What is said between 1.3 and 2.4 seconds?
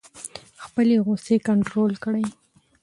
کنټرول کړئ.